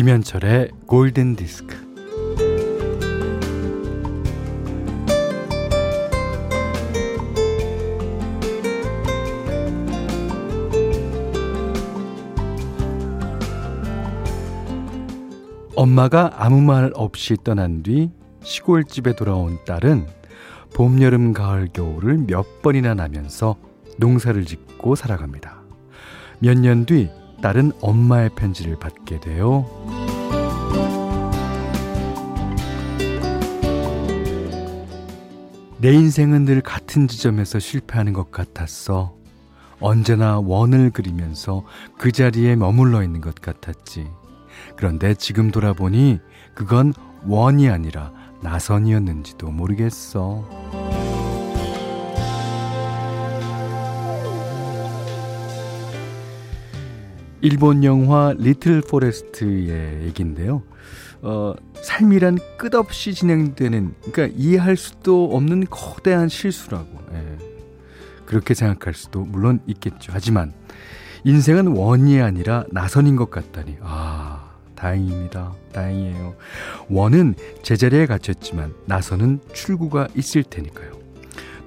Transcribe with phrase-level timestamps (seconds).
[0.00, 1.76] 김현철의 골든 디스크.
[15.76, 18.10] 엄마가 아무 말 없이 떠난 뒤
[18.42, 20.06] 시골집에 돌아온 딸은
[20.72, 23.56] 봄, 여름, 가을, 겨울을 몇 번이나 나면서
[23.98, 25.60] 농사를 짓고 살아갑니다.
[26.38, 29.66] 몇 년 뒤 딸은 엄마의 편지를 받게 돼요.
[35.78, 39.16] 내 인생은 늘 같은 지점에서 실패하는 것 같았어.
[39.80, 41.64] 언제나 원을 그리면서
[41.96, 44.06] 그 자리에 머물러 있는 것 같았지.
[44.76, 46.20] 그런데 지금 돌아보니
[46.54, 46.92] 그건
[47.26, 50.89] 원이 아니라 나선이었는지도 모르겠어.
[57.42, 60.62] 일본 영화 리틀 포레스트의 얘기인데요.
[61.22, 66.88] 어, 삶이란 끝없이 진행되는, 그러니까 이해할 수도 없는 거대한 실수라고.
[67.14, 67.38] 예.
[68.26, 70.12] 그렇게 생각할 수도 물론 있겠죠.
[70.14, 70.52] 하지만
[71.24, 73.78] 인생은 원이 아니라 나선인 것 같다니.
[73.82, 75.52] 아, 다행입니다.
[75.72, 76.34] 다행이에요.
[76.88, 80.99] 원은 제자리에 갇혔지만 나서는 출구가 있을 테니까요.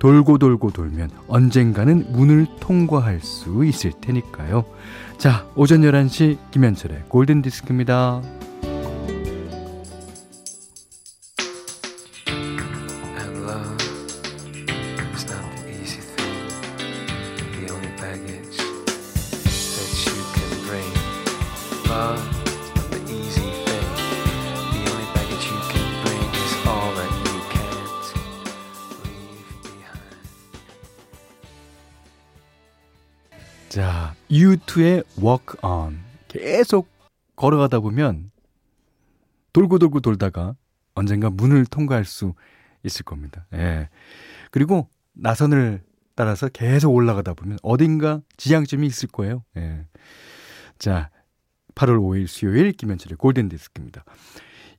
[0.04, 4.66] 돌고 돌고 돌면 언젠가는 문을 통과할 수 있을 테니까요.
[5.18, 8.22] 자, 오전 11시 김현철의 골든 디스크입니다.
[34.34, 36.00] U2의 Walk On.
[36.28, 36.90] 계속
[37.36, 38.32] 걸어가다 보면
[39.54, 40.56] 돌고 돌고 돌다가
[40.96, 42.34] 언젠가 문을 통과할 수
[42.84, 43.46] 있을 겁니다.
[43.54, 43.90] 예.
[44.50, 45.84] 그리고 나선을
[46.16, 49.44] 따라서 계속 올라가다 보면 어딘가 지향점이 있을 거예요.
[49.58, 49.86] 예.
[50.80, 51.12] 자,
[51.76, 54.04] 8월 5일 수요일 김현철의 골든 디스크입니다.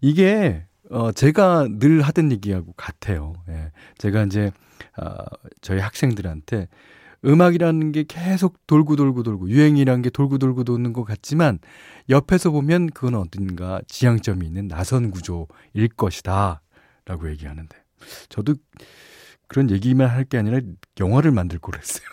[0.01, 3.35] 이게 어 제가 늘 하던 얘기하고 같아요.
[3.49, 3.71] 예.
[3.99, 4.51] 제가 이제
[4.99, 5.15] 어
[5.61, 6.69] 저희 학생들한테
[7.25, 11.59] 음악이라는 게 계속 돌고 돌고 돌고 유행이라는 게 돌고 돌고 도는 것 같지만
[12.11, 16.61] 옆에서 보면 그건 어딘가 지향점이 있는 나선 구조일 것이다
[17.07, 17.75] 라고 얘기하는데
[18.29, 18.55] 저도
[19.49, 20.61] 그런 얘기만 할 게 아니라
[21.01, 22.05] 영화를 만들 걸 했어요.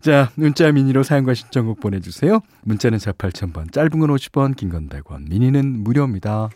[0.00, 2.40] 자, 문자 미니로 사용과 신청곡 보내주세요.
[2.64, 6.50] 문자는 4 8000번, 짧은 건 50원, 긴 건 100원, 미니는 무료입니다.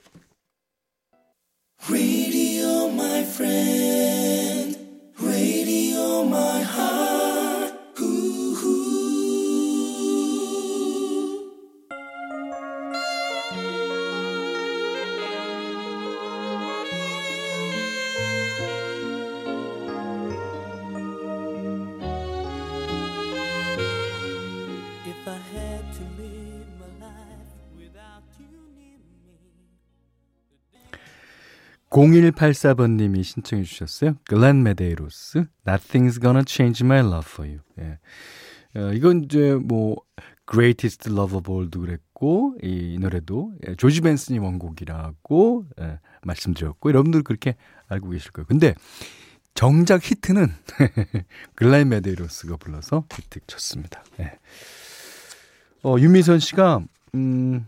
[31.90, 34.14] 0184번님이 신청해 주셨어요.
[34.24, 37.60] 글렌 메데이로스, Nothing's Gonna Change My Love For You.
[37.78, 37.98] 예.
[38.78, 39.96] 어, 이건 이제 뭐
[40.50, 47.56] Greatest Love of All도 그랬고 이 노래도 예, 조지 벤슨이 원곡이라고 예, 말씀드렸고 여러분들 그렇게
[47.88, 48.46] 알고 계실 거예요.
[48.46, 48.74] 근데
[49.54, 50.48] 정작 히트는
[51.56, 54.04] 글렌 메데이로스가 불러서 히트 쳤습니다.
[54.20, 54.38] 예.
[55.82, 56.80] 어, 유미선 씨가,
[57.14, 57.66] 음,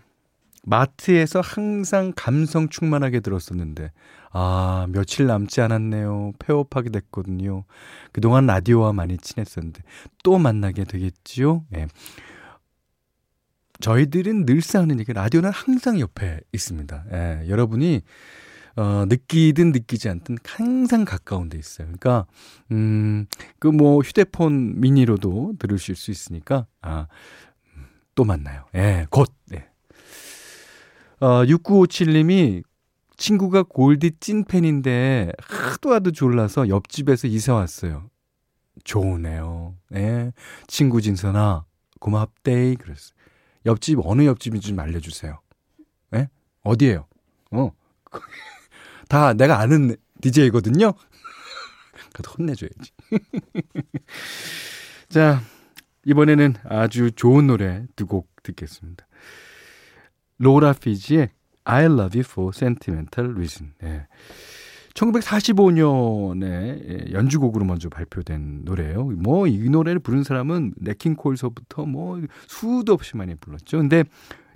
[0.62, 3.93] 마트에서 항상 감성 충만하게 들었었는데,
[4.32, 6.32] 아, 며칠 남지 않았네요.
[6.38, 7.65] 폐업하게 됐거든요.
[8.12, 9.82] 그동안 라디오와 많이 친했었는데,
[10.22, 11.65] 또 만나게 되겠지요?
[11.76, 11.87] 예.
[13.80, 17.04] 저희들은 늘상 하는 얘기, 라디오는 항상 옆에 있습니다.
[17.12, 18.03] 예, 여러분이,
[18.77, 21.86] 어, 느끼든 느끼지 않든 항상 가까운 데 있어요.
[21.86, 22.27] 그러니까,
[22.72, 23.27] 음,
[23.59, 27.07] 그 뭐 휴대폰 미니로도 들으실 수 있으니까, 아,
[28.15, 28.65] 또 만나요.
[28.74, 29.33] 예, 곧.
[29.54, 29.70] 예.
[31.21, 32.63] 어, 6957님이
[33.17, 38.09] 친구가 골디 찐팬인데 하도 하도 졸라서 옆집에서 이사 왔어요.
[38.84, 39.77] 좋으네요.
[39.95, 40.33] 예.
[40.67, 41.65] 친구 진선아,
[42.01, 42.77] 고맙데이.
[42.77, 43.13] 그랬어요.
[43.67, 45.39] 옆집, 어느 옆집인지 좀 알려주세요.
[46.15, 46.28] 예?
[46.63, 47.07] 어디에요?
[47.53, 47.71] 어.
[49.11, 50.95] 다 내가 아는 DJ거든요?
[52.15, 52.93] 그래도 혼내줘야지.
[55.11, 55.43] 자,
[56.07, 59.07] 이번에는 아주 좋은 노래 두 곡 듣겠습니다.
[60.41, 61.31] 로라 피지의
[61.65, 63.72] I love you for sentimental reason.
[63.81, 64.07] 네.
[64.95, 69.04] 1945년에 연주곡으로 먼저 발표된 노래예요.
[69.04, 73.78] 뭐 이 노래를 부른 사람은 네킹 콜서부터 뭐 수도 없이 많이 불렀죠.
[73.78, 74.03] 근데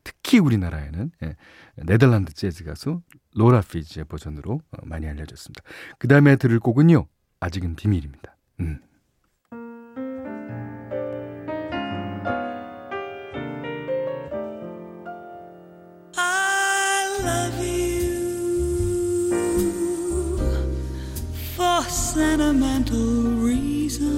[0.02, 1.36] 특히 우리나라에는 예,
[1.76, 3.00] 네덜란드 재즈 가수
[3.36, 5.62] 로라 피지의 버전으로 어, 많이 알려졌습니다.
[5.98, 7.06] 그 다음에 들을 곡은요.
[7.40, 8.36] 아직은 비밀입니다.
[8.60, 8.80] 음.
[22.14, 24.14] Sentimental reasons.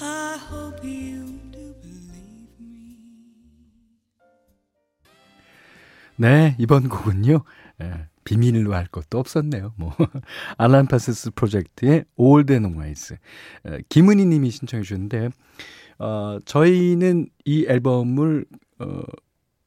[0.00, 2.96] I hope you do believe me.
[6.16, 7.42] 네, 이번 곡은요.
[7.82, 9.74] 예, 비밀로 할 것도 없었네요.
[9.76, 9.94] 뭐
[10.56, 13.18] 알란 파스스 프로젝트의 and Wise.
[13.68, 15.28] 예, 김은희 님이 신청해 주셨는데
[15.98, 18.46] 어, 저희는 이 앨범을
[18.78, 19.02] 어,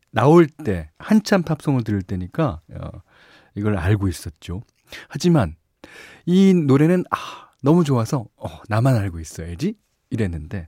[0.09, 2.89] 나올 때 한참 팝송을 들을 때니까 어,
[3.55, 4.61] 이걸 알고 있었죠.
[5.07, 5.55] 하지만
[6.25, 9.75] 이 노래는 아, 너무 좋아서 어, 나만 알고 있어야지
[10.09, 10.67] 이랬는데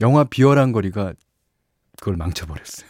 [0.00, 1.14] 영화 비열한 거리가
[1.98, 2.88] 그걸 망쳐버렸어요.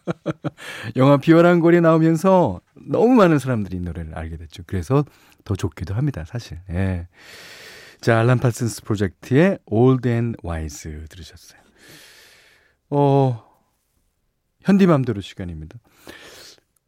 [0.96, 4.62] 영화 비열한 거리 나오면서 너무 많은 사람들이 이 노래를 알게 됐죠.
[4.66, 5.04] 그래서
[5.44, 6.58] 더 좋기도 합니다, 사실.
[6.70, 7.06] 예.
[8.00, 11.60] 자, 알란 파슨스 프로젝트의 Old and Wise 들으셨어요.
[12.90, 13.44] 어,
[14.62, 15.78] 현디맘대로 시간입니다.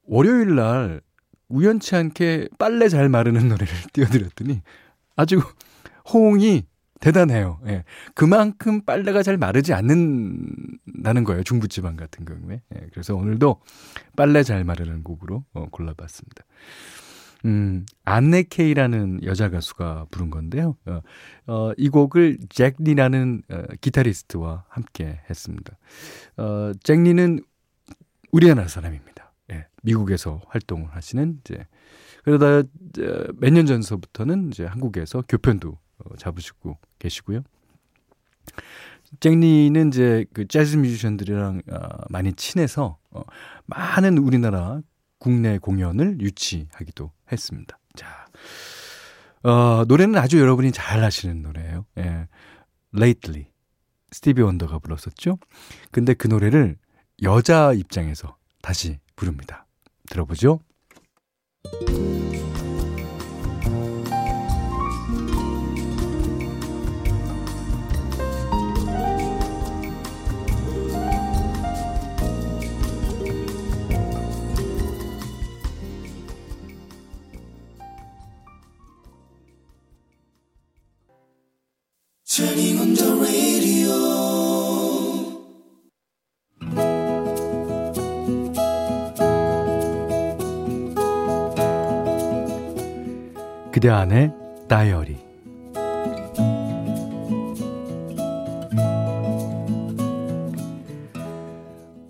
[0.04, 1.00] 월요일 날
[1.48, 4.62] 우연치 않게 빨래 잘 마르는 노래를 띄워드렸더니
[5.16, 5.40] 아주
[6.12, 6.64] 호응이
[7.00, 7.60] 대단해요.
[7.66, 7.84] 예.
[8.14, 11.42] 그만큼 빨래가 잘 마르지 않는다는 거예요.
[11.42, 12.62] 중부지방 같은 경우에.
[12.74, 12.86] 예.
[12.92, 13.60] 그래서 오늘도
[14.16, 16.44] 빨래 잘 마르는 곡으로 어, 골라봤습니다.
[17.44, 20.76] 음, 안네 케이라는 여자 가수가 부른 건데요.
[20.86, 21.00] 어,
[21.46, 25.78] 어, 이 곡을 잭리라는 어, 기타리스트와 함께 했습니다.
[26.38, 27.40] 어, 잭리는
[28.32, 29.15] 우리나라 사람입니다.
[29.86, 31.66] 예, 미국에서 활동을 하시는 이제
[32.24, 32.68] 그러다
[33.36, 37.42] 몇 년 전서부터는 이제 한국에서 교편도 어, 잡으시고 계시고요.
[39.20, 41.78] 잭리는 이제 그 재즈 뮤지션들이랑 어,
[42.08, 43.22] 많이 친해서 어,
[43.66, 44.80] 많은 우리나라
[45.18, 47.78] 국내 공연을 유치하기도 했습니다.
[47.94, 48.26] 자,
[49.42, 51.86] 어, 노래는 아주 여러분이 잘 아시는 노래예요.
[51.98, 52.28] 예.
[52.94, 53.46] Lately.
[54.10, 55.38] 스티비 원더가 불렀었죠.
[55.90, 56.76] 근데 그 노래를
[57.22, 59.65] 여자 입장에서 다시 부릅니다.
[60.06, 60.60] 들어보죠.
[93.76, 94.32] 그대 안의
[94.70, 95.18] 다이어리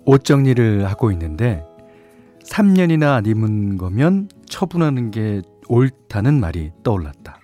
[0.05, 1.65] 옷 정리를 하고 있는데
[2.45, 7.41] 3년이나 안 입은 거면 처분하는 게 옳다는 말이 떠올랐다.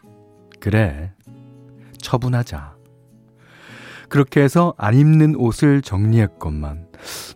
[0.62, 1.12] 그래,
[1.98, 2.78] 처분하자.
[4.08, 6.88] 그렇게 해서 안 입는 옷을 정리했건만,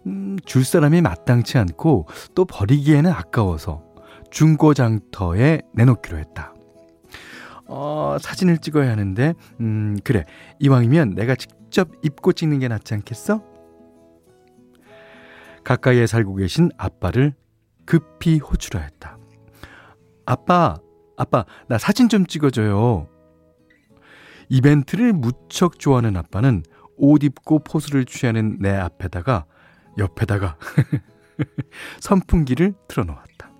[0.05, 3.83] 음, 줄 사람이 마땅치 않고 또 버리기에는 아까워서
[4.31, 6.53] 중고장터에 내놓기로 했다.
[7.67, 10.25] 어, 사진을 찍어야 하는데, 음, 그래.
[10.59, 13.43] 이왕이면 내가 직접 입고 찍는 게 낫지 않겠어?
[15.63, 17.33] 가까이에 살고 계신 아빠를
[17.85, 19.17] 급히 호출하였다.
[20.25, 20.77] 아빠,
[21.17, 23.07] 아빠, 나 사진 좀 찍어줘요.
[24.49, 26.63] 이벤트를 무척 좋아하는 아빠는
[26.97, 29.45] 옷 입고 포즈를 취하는 내 앞에다가
[29.97, 30.57] 옆에다가
[31.99, 33.51] 선풍기를 틀어놓았다.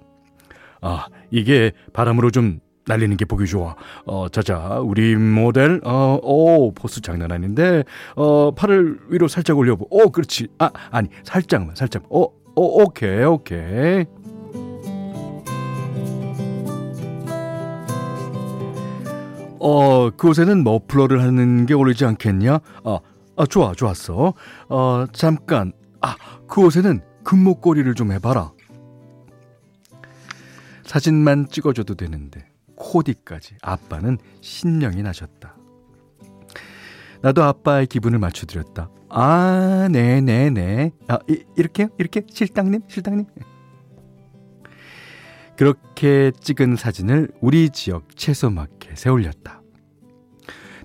[0.81, 3.75] 아, 이게 바람으로 좀 날리는 게 보기 좋아.
[4.05, 7.83] 어, 자자, 우리 모델, 어, 오, 포스 장난 아닌데,
[8.15, 9.87] 어, 팔을 위로 살짝 올려보.
[9.89, 10.47] 오, 그렇지.
[10.57, 12.03] 아, 아니, 살짝만, 살짝.
[12.09, 14.05] 어, 어, 오케이, 오케이.
[19.59, 22.59] 어, 그곳에는 머플러를 하는 게 어울리지 않겠냐?
[22.83, 22.99] 아,
[23.35, 24.33] 아, 좋아, 좋았어.
[24.69, 25.73] 어, 잠깐.
[26.01, 26.15] 아,
[26.47, 28.51] 그곳에는 금목걸이를 좀 해봐라.
[30.83, 35.57] 사진만 찍어줘도 되는데, 코디까지 아빠는 신명이 나셨다.
[37.21, 38.89] 나도 아빠의 기분을 맞춰드렸다.
[39.09, 40.91] 아, 네네네.
[41.07, 41.89] 아, 이, 이렇게요?
[41.97, 42.21] 이렇게?
[42.29, 42.81] 실당님?
[42.87, 43.25] 실당님?
[45.57, 49.61] 그렇게 찍은 사진을 우리 지역 채소마켓에 올렸다.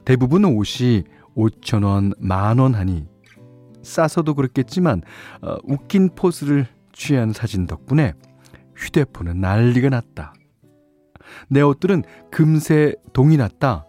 [0.04, 1.04] 대부분 옷이
[1.36, 3.06] 5천원, 만원 하니
[3.82, 5.02] 싸서도 그렇겠지만
[5.42, 8.14] 어, 웃긴 포즈를 취한 사진 덕분에
[8.76, 10.32] 휴대폰은 난리가 났다.
[11.48, 13.86] 내 옷들은 금세 동이 났다.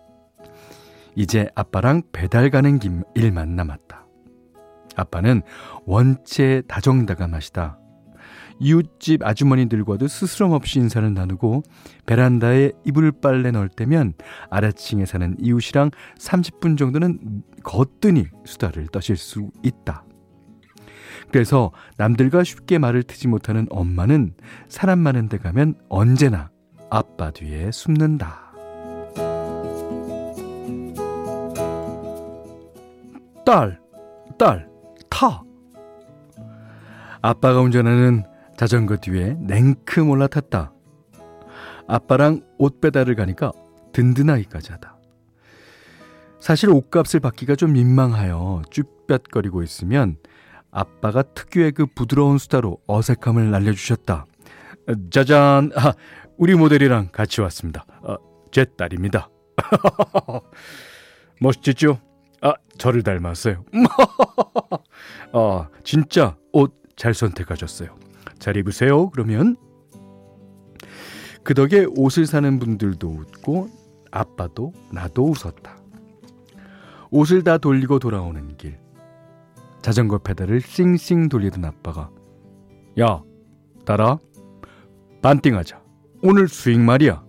[1.15, 4.05] 이제 아빠랑 배달 가는 길 일만 남았다.
[4.95, 5.41] 아빠는
[5.85, 7.79] 원체 다정다감하시다.
[8.59, 11.63] 이웃집 아주머니들과도 스스럼 없이 인사를 나누고
[12.05, 14.13] 베란다에 이불 빨래 넣을 때면
[14.49, 20.05] 아래층에 사는 이웃이랑 30분 정도는 거뜬히 수다를 떠실 수 있다.
[21.31, 24.35] 그래서 남들과 쉽게 말을 트지 못하는 엄마는
[24.67, 26.51] 사람 많은 데 가면 언제나
[26.95, 28.53] 아빠 뒤에 숨는다.
[33.43, 33.81] 딸,
[34.37, 34.69] 딸,
[35.09, 35.41] 타.
[37.23, 38.23] 아빠가 운전하는
[38.57, 40.71] 자전거 뒤에 냉큼 올라탔다.
[41.87, 43.51] 아빠랑 옷 배달을 가니까
[43.91, 44.95] 든든하기까지 하다.
[46.39, 50.17] 사실 옷값을 받기가 좀 민망하여 쭈뼛거리고 있으면
[50.69, 54.27] 아빠가 특유의 그 부드러운 수다로 어색함을 날려주셨다.
[55.09, 55.93] 짜잔, 아,
[56.37, 57.85] 우리 모델이랑 같이 왔습니다.
[58.03, 58.17] 아,
[58.51, 59.29] 제 딸입니다.
[61.39, 61.99] 멋지죠?
[62.41, 63.63] 아, 저를 닮았어요.
[65.33, 67.95] 아, 진짜 옷 잘 선택하셨어요.
[68.39, 69.09] 잘 입으세요.
[69.09, 69.55] 그러면
[71.43, 73.67] 그 덕에 옷을 사는 분들도 웃고
[74.11, 75.77] 아빠도 나도 웃었다.
[77.11, 78.79] 옷을 다 돌리고 돌아오는 길.
[79.81, 82.09] 자전거 페달을 싱싱 돌리던 아빠가
[82.99, 83.21] 야,
[83.85, 84.17] 따라
[85.23, 85.81] 반띵하자.
[86.21, 87.23] 오늘 수익 말이야.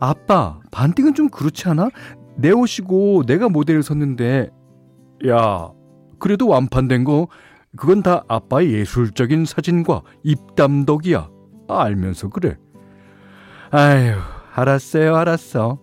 [0.00, 1.88] 아빠, 반띵은 좀 그렇지 않아?
[2.36, 4.50] 내 옷이고 내가 모델을 섰는데
[5.28, 5.70] 야,
[6.18, 7.28] 그래도 완판된 거
[7.76, 11.30] 그건 다 아빠의 예술적인 사진과 입담덕이야.
[11.68, 12.58] 알면서 그래.
[13.70, 14.18] 아휴,
[14.54, 15.78] 알았어요, 알았어.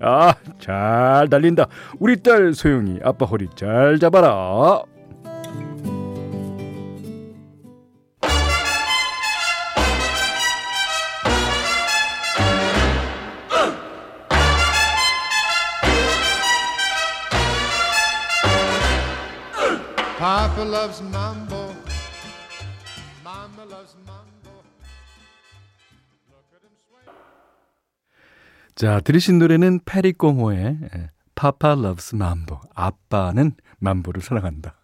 [0.00, 1.66] 아, 잘 달린다.
[2.00, 4.82] 우리 딸 소영이 아빠 허리 잘 잡아라.
[20.22, 21.74] Papa loves mambo.
[23.24, 24.62] Mama loves mambo.
[28.76, 30.78] 자, 들으신 노래는 페리 코모의
[31.34, 32.60] Papa Loves Mambo.
[32.72, 34.76] 아빠는 맘보를 사랑한다.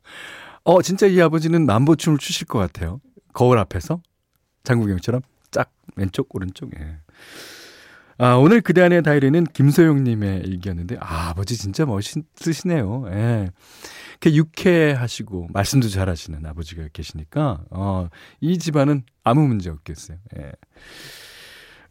[0.65, 3.01] 어, 진짜 이 아버지는 맘보 춤을 추실 것 같아요.
[3.33, 4.03] 거울 앞에서
[4.65, 6.73] 장국영처럼 짝 왼쪽 오른쪽.
[6.81, 6.97] 예.
[8.19, 13.05] 아, 오늘 그대 안의 다이어리는 김소영님의 일기였는데, 아, 아버지 진짜 멋있으시네요.
[13.13, 13.51] 예.
[14.21, 18.09] 이렇게 유쾌하시고, 말씀도 잘 하시는 아버지가 계시니까, 어,
[18.41, 20.19] 이 집안은 아무 문제 없겠어요.
[20.39, 20.53] 예.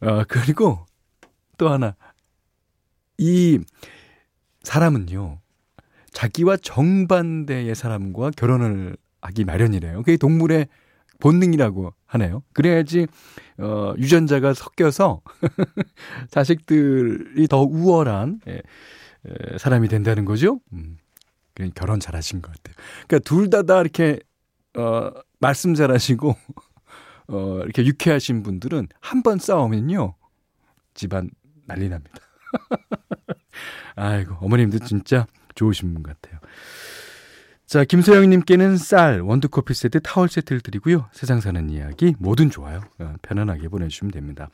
[0.06, 0.86] 어, 그리고
[1.58, 1.96] 또 하나.
[3.18, 3.60] 이
[4.64, 5.40] 사람은요,
[6.12, 9.98] 자기와 정반대의 사람과 결혼을 하기 마련이래요.
[10.04, 10.68] 그게 동물의
[11.20, 12.44] 본능이라고 하네요.
[12.54, 13.08] 그래야지
[13.58, 15.22] 어 유전자가 섞여서
[16.30, 18.62] 자식들이 더 우월한 예,
[19.28, 20.60] 예, 사람이 된다는 거죠.
[20.74, 20.98] 음.
[21.76, 22.76] 결혼 잘하신 것 같아요.
[23.08, 24.20] 그러니까 둘 다다 다 이렇게
[24.78, 26.36] 어 말씀 잘하시고
[27.30, 30.16] 어 이렇게 유쾌하신 분들은 한 번 싸우면요
[30.94, 31.30] 집안
[31.66, 32.18] 난리 납니다.
[33.96, 36.40] 아이고 어머님도 진짜 좋으신 분 같아요.
[37.66, 41.10] 자, 김소영님께는 쌀, 원두커피 세트, 타월 세트를 드리고요.
[41.12, 42.80] 세상 사는 이야기 뭐든 좋아요.
[43.00, 44.50] 어, 편안하게 보내주시면 됩니다.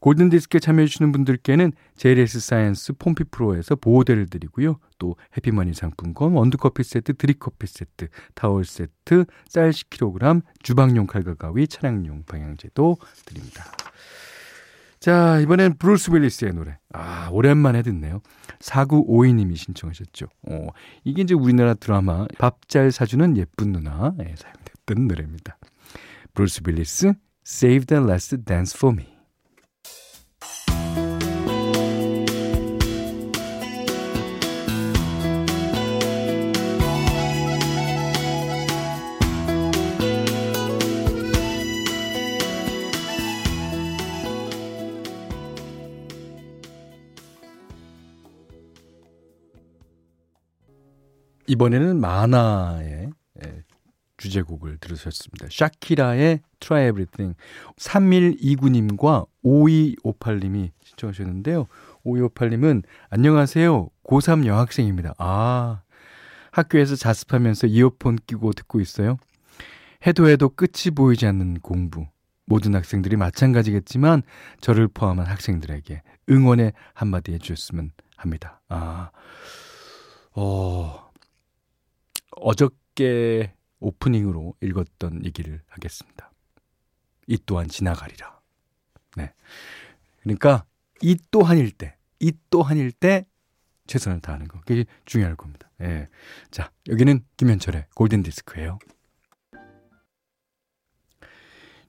[0.00, 4.78] 골든디스크에 참여해주시는 분들께는 JLS 사이언스 폼피 프로에서 보호대를 드리고요.
[4.98, 12.24] 또 해피머니 상품권, 원두커피 세트, 드립커피 세트, 타월 세트, 쌀 10kg, 주방용 칼과 가위, 차량용
[12.24, 13.64] 방향제도 드립니다.
[15.00, 16.76] 자, 이번엔 브루스 윌리스의 노래.
[16.92, 18.20] 아, 오랜만에 듣네요.
[18.58, 20.26] 4952님이 신청하셨죠.
[20.48, 20.66] 어,
[21.04, 25.56] 이게 이제 우리나라 드라마 밥 잘 사주는 예쁜 누나에 사용됐던 노래입니다.
[26.34, 27.14] 브루스 윌리스,
[27.46, 29.17] Save the Last Dance for Me.
[51.48, 53.10] 이번에는 만화의
[53.42, 53.62] 예,
[54.18, 55.46] 주제곡을 들으셨습니다.
[55.50, 57.36] 샤키라의 Try Everything.
[57.76, 61.66] 3129님과 5258님이 신청하셨는데요.
[62.04, 63.88] 5258님은 안녕하세요.
[64.04, 65.14] 고3 여학생입니다.
[65.18, 65.82] 아,
[66.50, 69.16] 학교에서 자습하면서 이어폰 끼고 듣고 있어요.
[70.06, 72.06] 해도 해도 끝이 보이지 않는 공부.
[72.44, 74.22] 모든 학생들이 마찬가지겠지만
[74.60, 78.60] 저를 포함한 학생들에게 응원의 한마디 해주셨으면 합니다.
[78.68, 79.10] 아,
[80.34, 81.07] 어,
[82.36, 86.32] 어저께 오프닝으로 읽었던 얘기를 하겠습니다.
[87.26, 88.40] 이 또한 지나가리라.
[89.16, 89.32] 네.
[90.22, 90.64] 그러니까
[91.02, 93.26] 이 또한일 때, 이 또한일 때
[93.86, 94.60] 최선을 다하는 거.
[94.60, 95.70] 그게 중요할 겁니다.
[95.80, 96.08] 예.
[96.50, 98.78] 자, 여기는 김현철의 골든 디스크예요.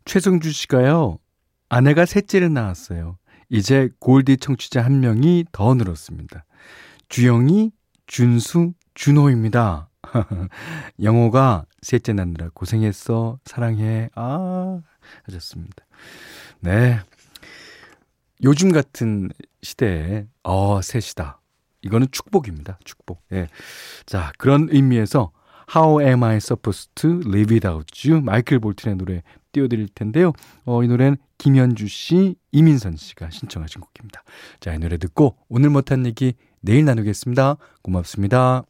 [0.05, 1.19] 최승주 씨가요.
[1.67, 3.17] 아내가 셋째를 낳았어요.
[3.49, 6.45] 이제 골디 청취자 한 명이 더 늘었습니다.
[7.09, 7.71] 주영이,
[8.07, 9.88] 준수, 준호입니다.
[11.01, 13.39] 영호가 셋째 낳느라 고생했어.
[13.45, 14.09] 사랑해.
[14.15, 14.81] 아,
[15.23, 15.85] 하셨습니다.
[16.59, 16.99] 네.
[18.43, 19.29] 요즘 같은
[19.61, 21.41] 시대에, 어, 셋이다.
[21.81, 22.79] 이거는 축복입니다.
[22.83, 23.21] 축복.
[23.31, 23.47] 예.
[24.05, 25.31] 자, 그런 의미에서
[25.75, 28.21] How am I supposed to live without you?
[28.21, 30.33] 마이클 볼튼의 노래 띄워드릴 텐데요.
[30.65, 34.23] 어, 이 노래는 김현주 씨, 이민선 씨가 신청하신 곡입니다.
[34.59, 37.57] 자, 이 노래 듣고 오늘 못한 얘기 내일 나누겠습니다.
[37.81, 38.63] 고맙습니다.